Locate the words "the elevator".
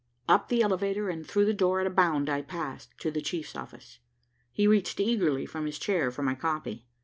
0.49-1.09